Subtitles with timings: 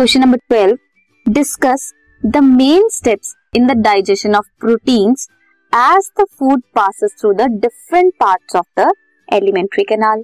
[0.00, 1.82] Question number twelve discuss
[2.22, 5.28] the main steps in the digestion of proteins
[5.72, 8.92] as the food passes through the different parts of the
[9.28, 10.22] alimentary canal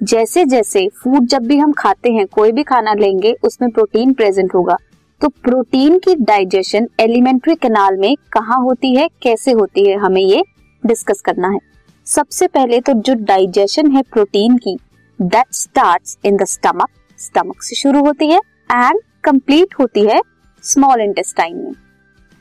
[0.00, 4.54] जैसे जैसे food जब भी हम खाते हैं, कोई भी खाना लेंगे, उसमें प्रोटीन प्रेजेंट
[4.54, 4.76] होगा।
[5.20, 10.44] तो प्रोटीन की डाइजेशन एलिमेंट्री कैनाल में कहाँ होती है, कैसे होती है, हमें ये
[10.82, 11.58] डिस्कस करना है।
[12.06, 14.78] सबसे पहले तो जो डाइजेशन है प्रोटीन की
[15.18, 16.88] that starts in the stomach
[17.20, 18.38] stomach से शुरू होती है
[18.72, 20.20] एंड कंप्लीट होती है
[20.64, 21.72] स्मॉल इंटेस्टाइन में।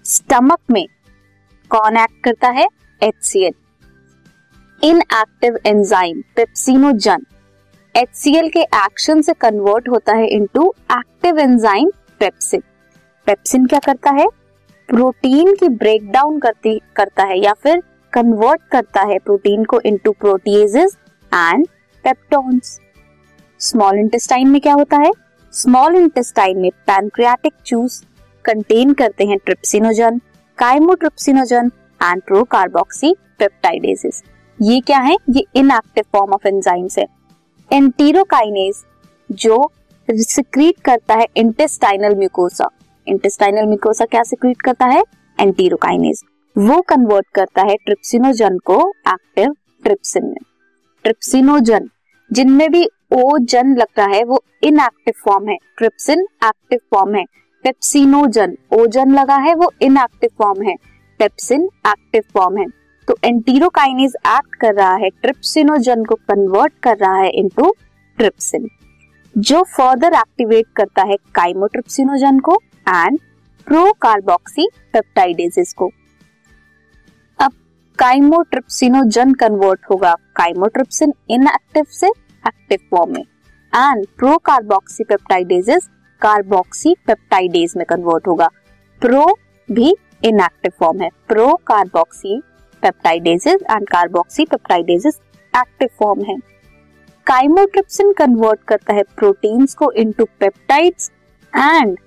[0.05, 0.85] स्टमक में
[1.71, 2.67] कौन एक्ट करता है?
[3.01, 3.53] HCL
[4.97, 7.25] inactive enzyme pepsinogen
[7.95, 12.63] HCL के एक्शन से कन्वर्ट होता है into active enzyme pepsin
[13.27, 14.27] pepsin क्या करता है?
[14.89, 17.83] प्रोटीन की ब्रेक डाउन करती, करता है या फिर
[18.13, 20.97] कन्वर्ट करता है प्रोटीन को into proteoses
[21.33, 21.67] and
[22.03, 22.79] peptones
[23.59, 25.11] small intestine में क्या होता है?
[25.53, 28.01] स्मॉल इंटेस्टाइन में पैनक्रियाटिक जूस
[28.45, 30.19] कंटेन करते हैं trypsinogen
[30.57, 31.71] chymotrypsinogen
[32.01, 34.23] and procarboxypeptidases
[34.59, 35.15] ये क्या है?
[35.29, 37.05] ये इनएक्टिव फॉर्म ऑफ़ एंजाइम्स है।
[37.71, 38.83] एंटीरोकाइनेज
[39.29, 39.71] जो
[40.07, 42.69] सिक्रीट करता है इंटेस्टाइनल म्यूकोसा
[43.07, 45.03] इंटेस्टाइनल म्यूकोसा क्या सिक्रीट करता है?
[45.39, 46.23] एंटीरोकाइनेज
[46.55, 50.41] वो कन्वर्ट करता है ट्रिप्सिनोजन को एक्टिव ट्रिप्सिन में।
[51.05, 51.89] ट्रिप्सिनोजन
[52.31, 57.23] जिनमें भी ओ जन लग रहा है, वो इनएक्टिव फॉर्म है। ट्रिप्सिन एक्टिव फॉर्म है।
[57.63, 60.75] पेप्सिनोजन ओजन लगा है, वो इनएक्टिव फॉर्म है।
[61.19, 62.65] पेप्सिन एक्टिव फॉर्म है।
[63.07, 67.73] तो एंटीरोकाइनेज एक्ट कर रहा है ट्रिप्सिनोजन को कन्वर्ट कर रहा है इनटू
[68.17, 68.67] ट्रिप्सिन
[69.37, 73.19] जो फर्दर एक्टिवेट करता है काइमोट्रिप्सिनोजन को एंड
[73.67, 75.91] प्रोकार्बोक्सी पेप्टाइडेजेस को।
[77.99, 85.89] काइमोट्रिप्सिनोजन कन्वर्ट होगा। काइमोट्रिप्सिन इनएक्टिव से एक्टिव फॉर्म में। And pro carboxy peptidases
[86.21, 88.47] carboxy peptidase में कन्वर्ट होगा।
[89.01, 89.25] प्रो
[89.69, 89.93] भी
[90.23, 91.53] इनएक्टिव फॉर्म है। Pro
[92.83, 93.89] carboxypeptidases and
[94.45, 95.19] carboxypeptidases
[95.53, 96.37] active form है।
[97.27, 101.11] काइमोट्रिप्सिन कन्वर्ट करता है प्रोटीन्स को into peptides
[101.53, 101.97] and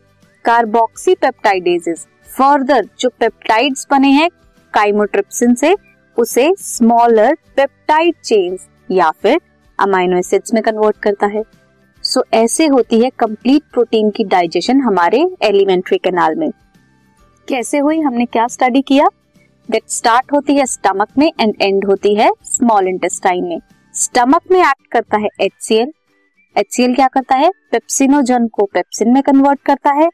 [1.14, 2.06] carboxypeptidases
[2.38, 4.30] further जो पेप्टाइड्स बने हैं
[4.74, 5.76] काइमोट्रिप्सिन से
[6.16, 9.40] उसे स्मॉलर पेप्टाइड चेन्स या फिर
[9.78, 11.42] अमाइनो एसिड्स में कन्वर्ट करता है।
[12.02, 16.50] सो so, ऐसे होती है कंप्लीट प्रोटीन की डाइजेशन हमारे एलिमेंट्री कैनाल में।
[17.48, 18.00] कैसे हुई?
[18.00, 19.08] हमने क्या स्टडी किया?
[19.70, 23.60] दैट स्टार्ट होती है स्टमक में एंड एंड होती है स्मॉल इंटेस्टाइन में।
[23.94, 25.92] स्टमक में एक्ट करता है एचसीएल
[26.56, 27.50] एचसीएल क्या करता है?
[27.50, 30.08] पेप्सिनोजन को पेप्सिन में कन्वर्ट करता है।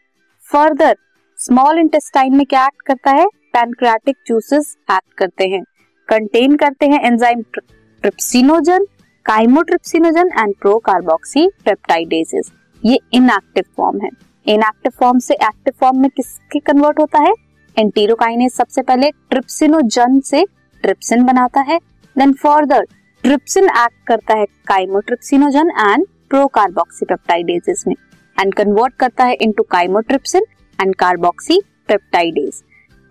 [0.52, 0.96] फर्दर
[1.38, 3.26] स्मॉल इंटेस्टाइन में क्या एक्ट करता है?
[3.54, 5.62] पैनक्रियाटिक जूसेस एक्ट करते हैं।
[6.08, 8.86] कंटेन करते हैं enzyme trypsinogen,
[9.26, 10.54] chymotrypsinogen and
[11.64, 12.50] procarboxypeptidases
[12.82, 14.10] ये इनएक्टिव फॉर्म है।
[14.46, 17.32] इनएक्टिव फॉर्म से एक्टिव फॉर्म में किसके कन्वर्ट होता है?
[17.76, 20.44] एंटीरोकाइनेज सबसे पहले ट्रिप्सिनोजन से
[20.84, 21.78] ट्रिप्सिन बनाता है।
[22.16, 22.84] देन फर्दर
[23.24, 27.94] ट्रिप्सिन एक्ट करता है काइमोट्रिप्सिनोजन एंड प्रोकार्बोक्सी पेप्टाइडेजेस में।
[28.36, 30.44] एंड कन्वर्ट करता है into chymotrypsin
[30.78, 30.94] and
[31.88, 32.62] carboxypeptidase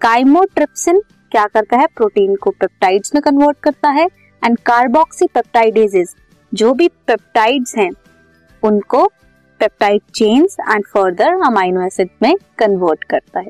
[0.02, 1.86] chymotrypsin क्या करता है?
[1.88, 4.06] प्रोटीन को पेप्टाइड्स में कन्वर्ट करता है
[4.44, 6.16] एंड कार्बोक्सी पेप्टाइडेजेस
[6.52, 7.90] जो भी पेप्टाइड्स हैं,
[8.64, 9.06] उनको
[9.60, 13.50] peptide chains and further amino acid में कन्वर्ट करता है।